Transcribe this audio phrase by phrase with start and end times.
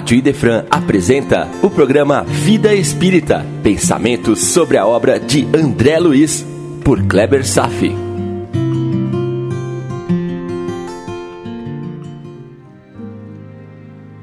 [0.00, 6.42] Rádio Idefran apresenta o programa Vida Espírita, pensamentos sobre a obra de André Luiz,
[6.82, 7.94] por Kleber Safi.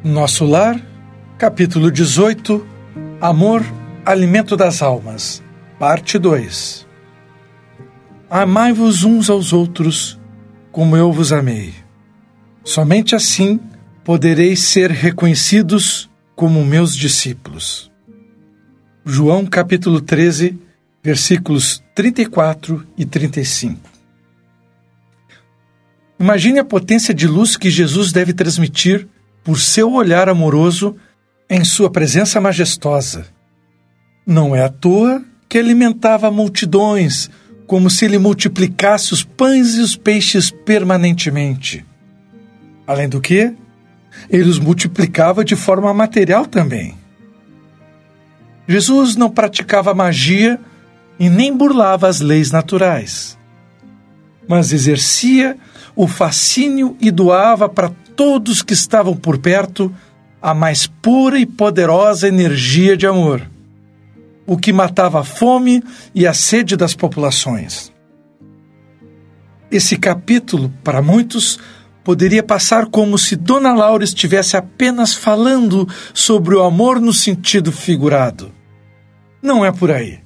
[0.04, 0.82] Nosso Lar,
[1.38, 2.66] capítulo 18,
[3.21, 3.64] Amor,
[4.04, 5.44] Alimento das Almas,
[5.78, 6.88] parte 2.
[8.32, 10.20] Amai-vos uns aos outros,
[10.71, 11.71] como eu vos amei.
[12.64, 13.59] Somente assim
[14.07, 17.91] podereis ser reconhecidos como meus discípulos.
[19.05, 20.57] João capítulo 13,
[21.03, 23.81] versículos 34 e 35.
[26.17, 29.05] Imagine a potência de luz que Jesus deve transmitir
[29.43, 30.95] por seu olhar amoroso
[31.49, 33.27] em sua presença majestosa.
[34.25, 37.30] Não é à toa que alimentava multidões,
[37.66, 41.85] como se ele multiplicasse os pães e os peixes permanentemente.
[42.88, 43.53] Além do que,
[44.30, 46.95] ele os multiplicava de forma material também.
[48.67, 50.59] Jesus não praticava magia
[51.19, 53.38] e nem burlava as leis naturais,
[54.47, 55.58] mas exercia
[55.95, 59.94] o fascínio e doava para todos que estavam por perto
[60.42, 63.49] a mais pura e poderosa energia de amor,
[64.45, 65.83] o que matava a fome
[66.14, 67.92] e a sede das populações.
[69.70, 71.59] Esse capítulo, para muitos,
[72.08, 78.49] poderia passar como se Dona Laura estivesse apenas falando sobre o amor no sentido figurado.
[79.41, 80.19] Não é por aí.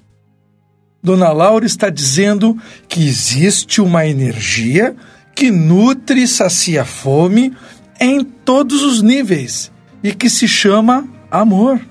[1.02, 2.56] Dona Laura está dizendo
[2.88, 4.96] que existe uma energia
[5.36, 7.52] que nutre e sacia a fome
[8.00, 9.72] em todos os níveis
[10.04, 11.82] e que se chama amor.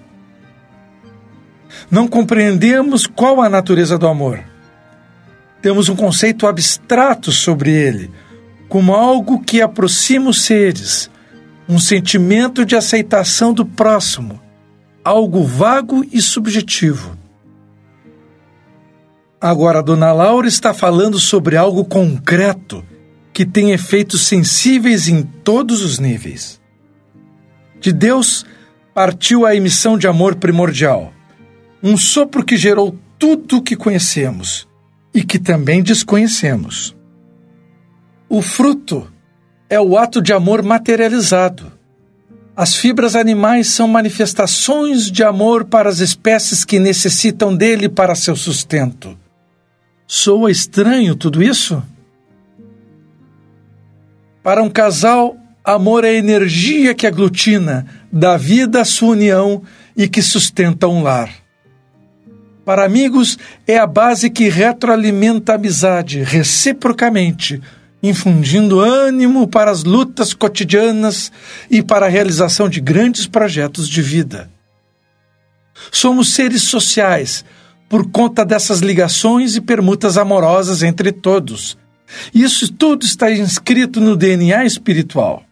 [1.91, 4.39] Não compreendemos qual a natureza do amor.
[5.61, 8.09] Temos um conceito abstrato sobre ele,
[8.71, 11.11] como algo que aproxima os seres,
[11.69, 14.41] um sentimento de aceitação do próximo,
[15.05, 17.19] algo vago e subjetivo.
[19.41, 22.85] Agora, Dona Laura está falando sobre algo concreto
[23.33, 26.61] que tem efeitos sensíveis em todos os níveis.
[27.81, 28.47] De Deus
[28.95, 31.13] partiu a emissão de amor primordial,
[31.83, 34.69] um sopro que gerou tudo o que conhecemos
[35.13, 37.00] e que também desconhecemos.
[38.33, 39.11] O fruto
[39.69, 41.73] é o ato de amor materializado.
[42.55, 48.37] As fibras animais são manifestações de amor para as espécies que necessitam dele para seu
[48.37, 49.19] sustento.
[50.07, 51.83] Soa estranho tudo isso?
[54.45, 59.61] Para um casal, amor é energia que aglutina, dá vida à sua união
[59.97, 61.35] e que sustenta um lar.
[62.65, 63.37] Para amigos,
[63.67, 67.61] é a base que retroalimenta a amizade reciprocamente
[68.03, 71.31] infundindo ânimo para as lutas cotidianas
[71.71, 74.51] e para a realização de grandes projetos de vida.
[75.93, 77.45] Somos seres sociais
[77.89, 81.77] por conta dessas ligações e permutas amorosas entre todos.
[82.35, 85.45] Isso tudo está inscrito no DNA espiritual.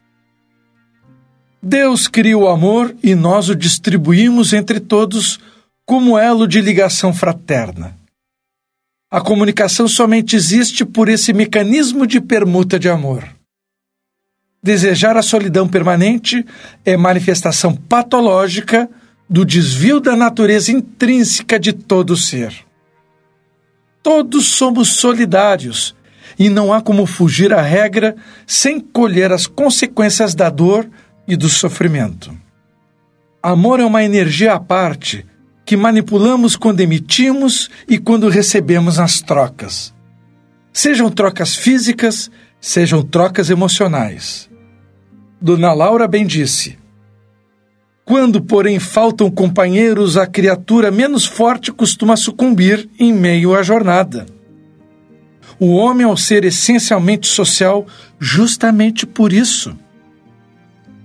[1.61, 5.41] Deus criou o amor e nós o distribuímos entre todos
[5.85, 7.98] como elo de ligação fraterna.
[9.11, 13.27] A comunicação somente existe por esse mecanismo de permuta de amor.
[14.63, 16.45] Desejar a solidão permanente
[16.85, 18.89] é manifestação patológica
[19.29, 22.53] do desvio da natureza intrínseca de todo ser.
[24.03, 25.97] Todos somos solidários
[26.39, 28.15] e não há como fugir à regra
[28.47, 30.87] sem colher as consequências da dor
[31.27, 32.37] e do sofrimento.
[33.43, 35.25] Amor é uma energia à parte
[35.69, 39.93] que manipulamos quando emitimos e quando recebemos as trocas.
[40.73, 44.49] Sejam trocas físicas, sejam trocas emocionais.
[45.39, 46.79] Dona Laura bem disse:
[48.03, 54.25] Quando, porém, faltam companheiros, a criatura menos forte costuma sucumbir em meio à jornada.
[55.61, 57.87] O homem é um ser essencialmente social
[58.19, 59.77] justamente por isso.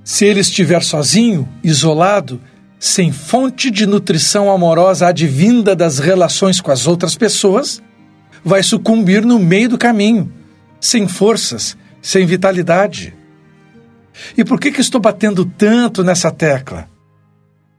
[0.05, 2.39] Se ele estiver sozinho, isolado,
[2.83, 7.81] sem fonte de nutrição amorosa advinda das relações com as outras pessoas,
[8.43, 10.29] vai sucumbir no meio do caminho,
[10.81, 13.15] sem forças, sem vitalidade.
[14.37, 16.89] E por que, que estou batendo tanto nessa tecla?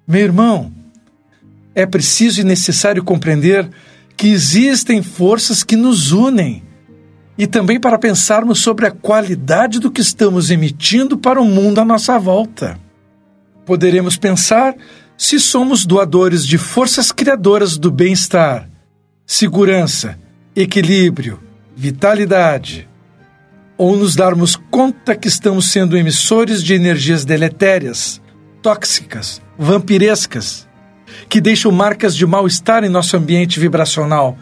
[0.08, 0.72] Meu irmão,
[1.74, 3.68] é preciso e necessário compreender
[4.16, 6.62] que existem forças que nos unem
[7.36, 11.84] e também para pensarmos sobre a qualidade do que estamos emitindo para o mundo à
[11.84, 12.82] nossa volta.
[13.64, 14.74] Poderemos pensar
[15.16, 18.68] se somos doadores de forças criadoras do bem-estar,
[19.26, 20.18] segurança,
[20.54, 21.40] equilíbrio,
[21.76, 22.88] vitalidade,
[23.76, 28.20] ou nos darmos conta que estamos sendo emissores de energias deletérias,
[28.62, 30.68] tóxicas, vampirescas,
[31.28, 34.36] que deixam marcas de mal-estar em nosso ambiente vibracional,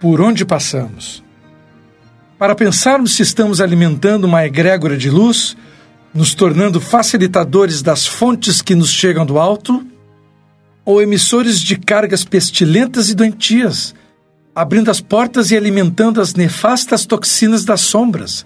[0.00, 1.22] por onde passamos.
[2.38, 5.56] Para pensarmos se estamos alimentando uma egrégora de luz,
[6.14, 9.84] nos tornando facilitadores das fontes que nos chegam do alto,
[10.84, 13.94] ou emissores de cargas pestilentas e doentias,
[14.54, 18.44] abrindo as portas e alimentando as nefastas toxinas das sombras.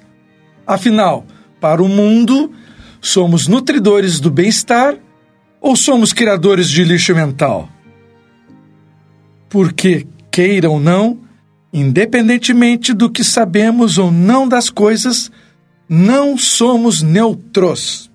[0.67, 1.25] Afinal,
[1.61, 2.53] para o mundo,
[3.01, 4.97] somos nutridores do bem-estar
[5.61, 7.69] ou somos criadores de lixo mental?
[9.49, 11.21] Porque, queira ou não,
[11.73, 15.31] independentemente do que sabemos ou não das coisas,
[15.89, 18.11] não somos neutros.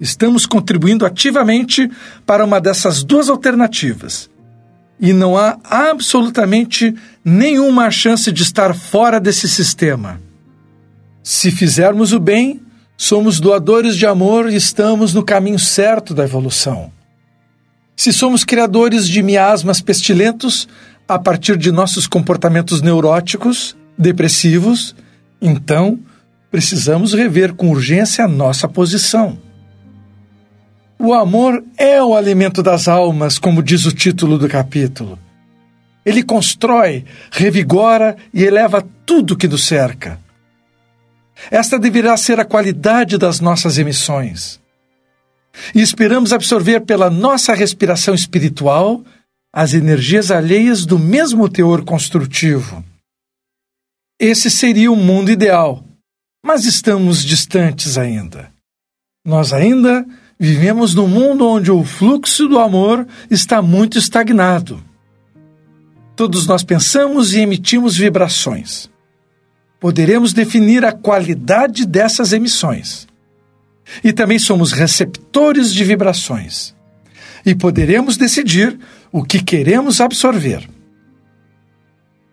[0.00, 1.90] Estamos contribuindo ativamente
[2.26, 4.28] para uma dessas duas alternativas.
[5.00, 10.20] E não há absolutamente nenhuma chance de estar fora desse sistema.
[11.22, 12.62] Se fizermos o bem,
[12.96, 16.90] somos doadores de amor e estamos no caminho certo da evolução.
[17.94, 20.68] Se somos criadores de miasmas pestilentos
[21.08, 24.94] a partir de nossos comportamentos neuróticos, depressivos,
[25.40, 25.98] então
[26.56, 29.38] precisamos rever com urgência a nossa posição.
[30.98, 35.18] O amor é o alimento das almas, como diz o título do capítulo.
[36.02, 40.18] Ele constrói, revigora e eleva tudo que nos cerca.
[41.50, 44.58] Esta deverá ser a qualidade das nossas emissões.
[45.74, 49.04] E esperamos absorver pela nossa respiração espiritual
[49.52, 52.82] as energias alheias do mesmo teor construtivo.
[54.18, 55.85] Esse seria o mundo ideal,
[56.44, 58.50] mas estamos distantes ainda.
[59.24, 60.06] Nós ainda
[60.38, 64.82] vivemos num mundo onde o fluxo do amor está muito estagnado.
[66.14, 68.88] Todos nós pensamos e emitimos vibrações
[69.80, 73.06] poderemos definir a qualidade dessas emissões.
[74.02, 76.74] E também somos receptores de vibrações.
[77.44, 78.78] E poderemos decidir
[79.12, 80.68] o que queremos absorver.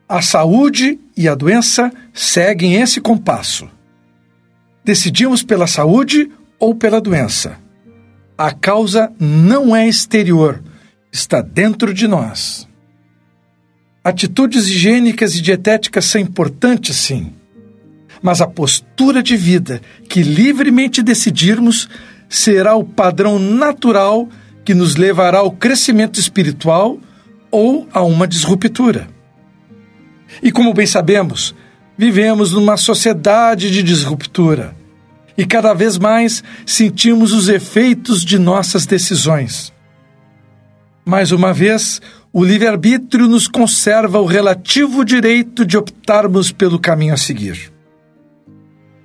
[0.09, 3.69] A saúde e a doença seguem esse compasso.
[4.83, 7.57] Decidimos pela saúde ou pela doença.
[8.37, 10.61] A causa não é exterior,
[11.11, 12.67] está dentro de nós.
[14.03, 17.31] Atitudes higiênicas e dietéticas são importantes, sim.
[18.21, 21.87] Mas a postura de vida que livremente decidirmos
[22.27, 24.27] será o padrão natural
[24.65, 26.97] que nos levará ao crescimento espiritual
[27.51, 29.07] ou a uma disruptura.
[30.41, 31.53] E como bem sabemos,
[31.97, 34.75] vivemos numa sociedade de disruptura
[35.37, 39.73] e cada vez mais sentimos os efeitos de nossas decisões.
[41.05, 42.01] Mais uma vez,
[42.31, 47.71] o livre-arbítrio nos conserva o relativo direito de optarmos pelo caminho a seguir.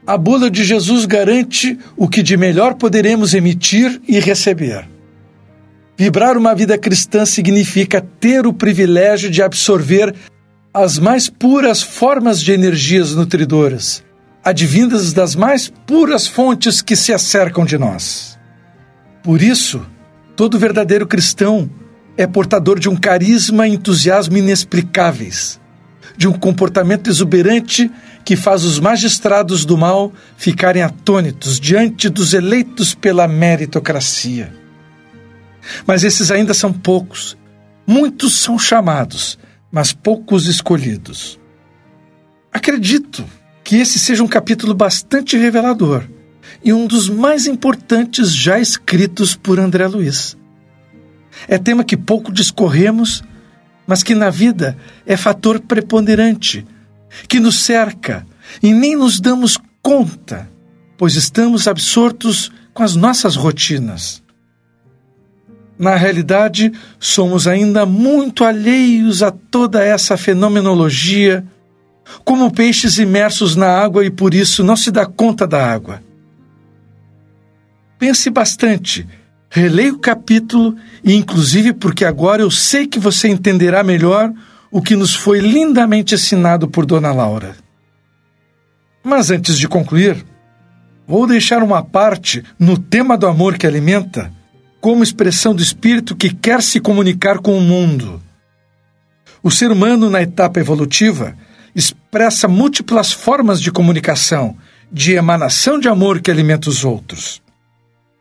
[0.07, 4.89] A bula de Jesus garante o que de melhor poderemos emitir e receber.
[5.99, 10.15] Vibrar uma vida cristã significa ter o privilégio de absorver
[10.73, 14.05] as mais puras formas de energias nutridoras,
[14.45, 18.39] advindas das mais puras fontes que se acercam de nós.
[19.23, 19.85] Por isso,
[20.37, 21.69] todo verdadeiro cristão
[22.17, 25.61] é portador de um carisma e entusiasmo inexplicáveis,
[26.17, 27.91] de um comportamento exuberante
[28.25, 34.53] que faz os magistrados do mal ficarem atônitos diante dos eleitos pela meritocracia.
[35.87, 37.37] Mas esses ainda são poucos.
[37.87, 39.39] Muitos são chamados,
[39.71, 41.39] mas poucos escolhidos.
[42.53, 43.25] Acredito
[43.63, 46.05] que esse seja um capítulo bastante revelador
[46.65, 50.37] e um dos mais importantes já escritos por André Luiz.
[51.47, 53.23] É tema que pouco discorremos,
[53.87, 56.67] mas que na vida é fator preponderante,
[57.29, 58.27] que nos cerca
[58.63, 60.51] e nem nos damos conta,
[60.97, 64.23] pois estamos absortos com as nossas rotinas.
[65.79, 71.45] Na realidade, somos ainda muito alheios a toda essa fenomenologia,
[72.25, 76.03] como peixes imersos na água e por isso não se dá conta da água.
[77.99, 79.07] Pense bastante
[79.51, 84.33] Releia o capítulo e, inclusive, porque agora eu sei que você entenderá melhor
[84.71, 87.57] o que nos foi lindamente ensinado por Dona Laura.
[89.03, 90.23] Mas antes de concluir,
[91.07, 94.31] vou deixar uma parte no tema do amor que alimenta,
[94.81, 98.23] como expressão do espírito que quer se comunicar com o mundo.
[99.43, 101.37] O ser humano, na etapa evolutiva,
[101.75, 104.57] expressa múltiplas formas de comunicação,
[104.91, 107.41] de emanação de amor que alimenta os outros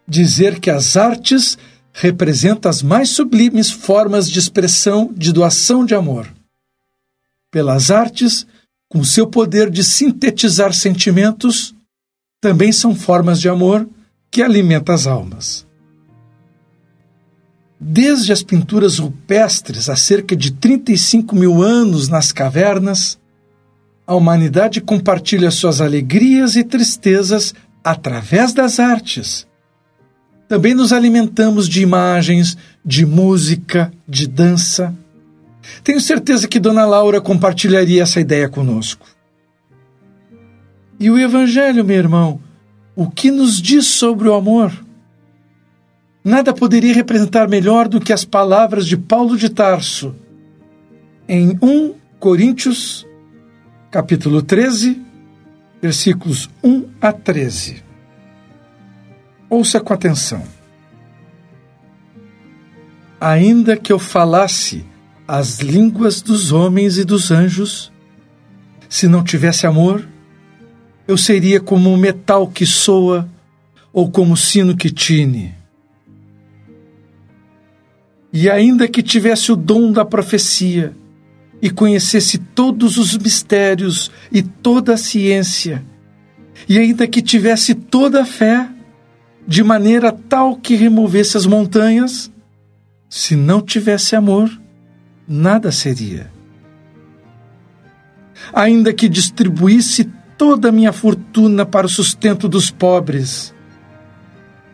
[0.07, 1.57] dizer que as artes
[1.91, 6.31] representam as mais sublimes formas de expressão de doação de amor.
[7.51, 8.47] Pelas artes,
[8.87, 11.75] com seu poder de sintetizar sentimentos,
[12.39, 13.87] também são formas de amor
[14.31, 15.66] que alimentam as almas.
[17.79, 23.19] Desde as pinturas rupestres há cerca de 35 mil anos nas cavernas,
[24.05, 27.53] a humanidade compartilha suas alegrias e tristezas
[27.83, 29.45] através das artes.
[30.47, 34.95] Também nos alimentamos de imagens, de música, de dança.
[35.83, 39.05] Tenho certeza que Dona Laura compartilharia essa ideia conosco.
[40.99, 42.39] E o Evangelho, meu irmão,
[42.95, 44.71] o que nos diz sobre o amor?
[46.27, 50.13] Nada poderia representar melhor do que as palavras de Paulo de Tarso
[51.25, 53.07] em 1 Coríntios,
[53.89, 55.01] capítulo 13,
[55.81, 57.81] versículos 1 a 13.
[59.49, 60.43] Ouça com atenção.
[63.21, 64.85] Ainda que eu falasse
[65.25, 67.89] as línguas dos homens e dos anjos,
[68.89, 70.05] se não tivesse amor,
[71.07, 73.29] eu seria como um metal que soa
[73.93, 75.55] ou como sino que tine.
[78.39, 80.95] E ainda que tivesse o dom da profecia
[81.59, 85.83] e conhecesse todos os mistérios e toda a ciência,
[86.69, 88.69] e ainda que tivesse toda a fé,
[89.47, 92.31] de maneira tal que removesse as montanhas,
[93.09, 94.51] se não tivesse amor,
[95.27, 96.31] nada seria.
[98.53, 103.51] Ainda que distribuísse toda a minha fortuna para o sustento dos pobres,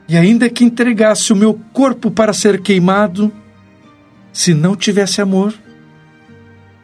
[0.09, 3.31] e ainda que entregasse o meu corpo para ser queimado,
[4.33, 5.53] se não tivesse amor,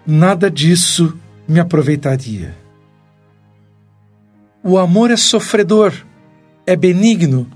[0.06, 2.56] nada disso me aproveitaria.
[4.64, 5.92] O amor é sofredor,
[6.66, 7.50] é benigno.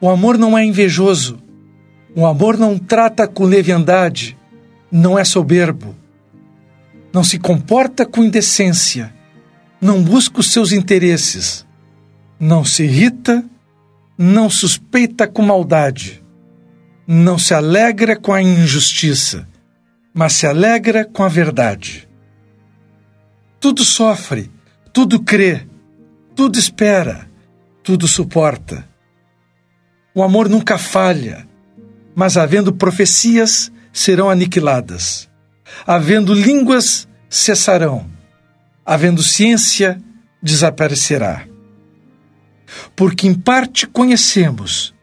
[0.00, 1.42] O amor não é invejoso.
[2.14, 4.38] O amor não trata com leviandade,
[4.90, 5.96] não é soberbo.
[7.12, 9.12] Não se comporta com indecência,
[9.80, 11.66] não busca os seus interesses,
[12.38, 13.44] não se irrita,
[14.16, 16.17] não suspeita com maldade
[17.10, 19.48] não se alegra com a injustiça,
[20.12, 22.06] mas se alegra com a verdade.
[23.58, 24.50] Tudo sofre,
[24.92, 25.66] tudo crê,
[26.36, 27.26] tudo espera,
[27.82, 28.86] tudo suporta.
[30.14, 31.48] O amor nunca falha,
[32.14, 35.30] mas havendo profecias, serão aniquiladas.
[35.86, 38.06] Havendo línguas, cessarão.
[38.84, 39.98] Havendo ciência,
[40.42, 41.46] desaparecerá.
[42.94, 44.94] Porque em parte conhecemos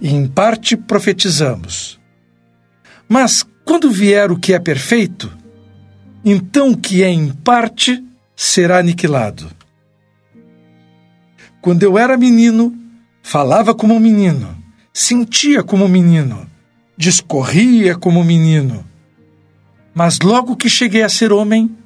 [0.00, 1.98] e em parte profetizamos.
[3.08, 5.30] Mas quando vier o que é perfeito,
[6.24, 8.02] então o que é em parte
[8.34, 9.50] será aniquilado.
[11.60, 12.76] Quando eu era menino,
[13.22, 14.56] falava como menino,
[14.92, 16.48] sentia como menino,
[16.96, 18.84] discorria como menino.
[19.94, 21.76] Mas logo que cheguei a ser homem,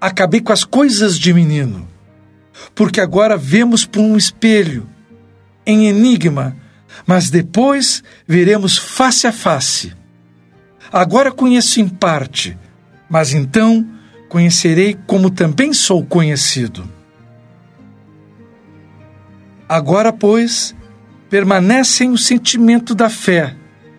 [0.00, 1.88] acabei com as coisas de menino.
[2.74, 4.86] Porque agora vemos por um espelho,
[5.66, 6.56] em enigma,
[7.06, 9.92] mas depois veremos face a face.
[10.92, 12.58] Agora conheço em parte,
[13.08, 13.86] mas então
[14.28, 16.88] conhecerei como também sou conhecido.
[19.68, 20.74] Agora, pois,
[21.28, 23.54] permanecem o sentimento da fé,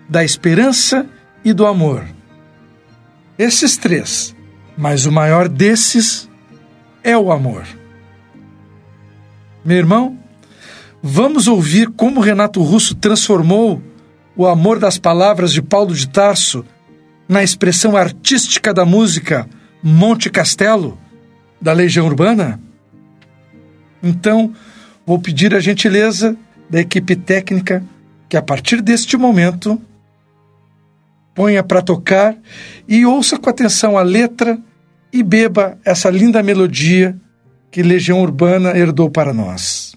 [0.10, 1.08] da esperança
[1.46, 2.06] e do amor.
[3.40, 4.36] Esses três,
[4.78, 6.30] mas o maior desses
[7.04, 7.66] é o amor.
[9.64, 10.21] Meu irmão,
[11.04, 13.82] Vamos ouvir como Renato Russo transformou
[14.36, 16.64] o amor das palavras de Paulo de Tarso
[17.28, 19.50] na expressão artística da música
[19.82, 21.00] Monte Castelo,
[21.60, 22.62] da Legião Urbana?
[24.04, 24.54] Então,
[25.04, 26.38] vou pedir a gentileza
[26.70, 27.84] da equipe técnica
[28.30, 29.82] que, a partir deste momento,
[31.34, 32.38] ponha para tocar
[32.88, 34.60] e ouça com atenção a letra
[35.12, 37.20] e beba essa linda melodia
[37.72, 39.91] que Legião Urbana herdou para nós.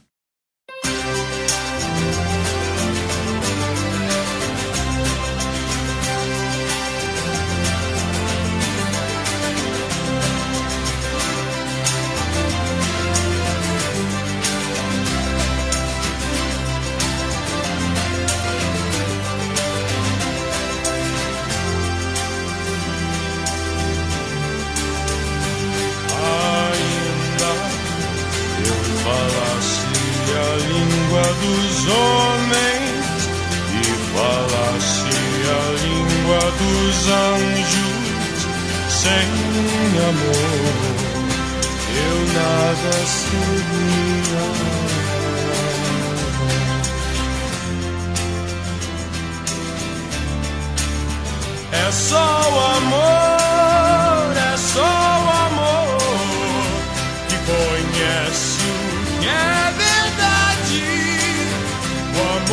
[31.45, 33.29] Dos homens
[33.71, 33.85] e
[34.15, 35.15] falasse
[35.51, 38.39] a língua dos anjos
[38.89, 39.29] sem
[40.09, 40.75] amor.
[41.97, 44.45] Eu nada seria
[51.73, 55.14] é só o amor é só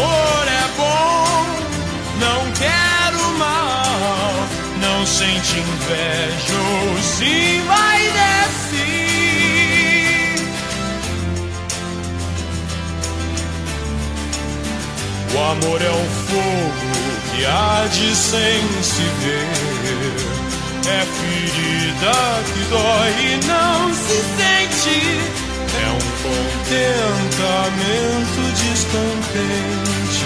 [0.03, 1.45] amor é bom,
[2.19, 2.91] não quero
[5.05, 8.81] sente inveja ou se vai descer.
[15.33, 16.91] O amor é um fogo
[17.35, 19.47] que arde sem se ver.
[20.87, 22.15] É ferida
[22.53, 25.40] que dói e não se sente.
[26.23, 30.25] Contentamento descontente.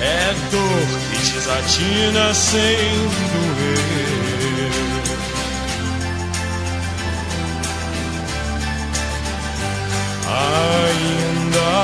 [0.00, 4.72] É dor que desatina sem doer.
[10.26, 11.74] Ainda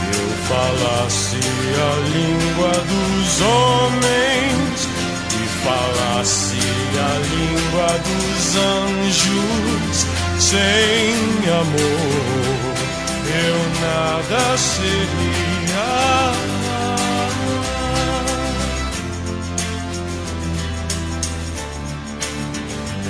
[0.00, 1.40] que eu falasse
[1.76, 4.78] a língua dos homens
[5.32, 6.60] e falasse
[6.98, 9.96] a língua dos anjos,
[10.46, 12.46] sem amor
[13.48, 15.86] eu nada seria.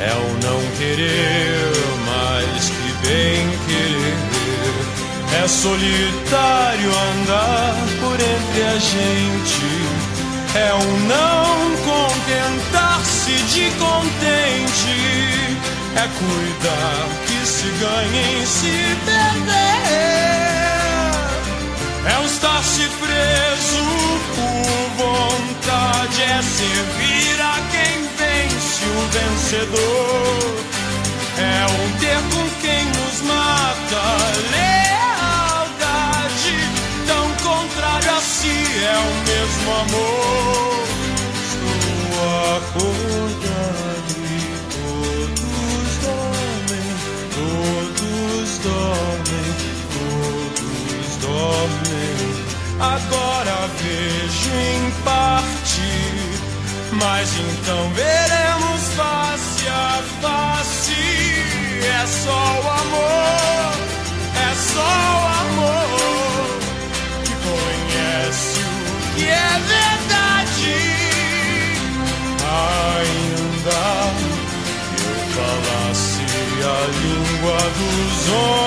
[0.00, 1.72] É o não querer
[2.06, 4.16] mais que bem querer.
[5.42, 9.68] É solitário andar por entre a gente.
[10.54, 15.45] É o não contentar-se de contente.
[15.96, 19.86] É cuidar que se ganha em se perder.
[22.04, 23.82] É estar-se preso
[24.34, 26.22] por vontade.
[26.22, 30.54] É servir a quem vence o vencedor.
[31.38, 34.04] É um ter com quem nos mata.
[34.52, 36.56] Lealdade,
[37.06, 40.84] tão contrário a si, é o mesmo amor.
[41.42, 41.74] Estou
[42.56, 43.15] acordado
[52.78, 56.26] Agora vejo em parte
[56.92, 60.94] mas então veremos face a face.
[61.82, 63.72] É só o amor,
[64.34, 66.58] é só o amor
[67.24, 70.76] que conhece o que é verdade.
[72.58, 73.82] Ainda
[75.02, 76.24] eu falasse
[76.62, 78.65] a língua dos homens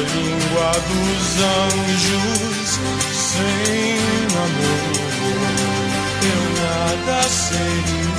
[0.00, 2.78] língua dos anjos
[3.12, 3.96] sem
[4.36, 5.00] amor
[6.22, 8.10] eu nada seria.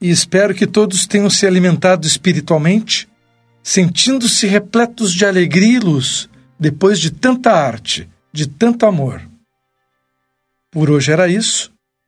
[0.00, 3.08] E espero que todos tenham se alimentado espiritualmente,
[3.62, 6.28] sentindo-se repletos de alegria e luz
[6.60, 9.22] depois de tanta arte, de tanto amor.
[10.70, 11.73] Por hoje era isso.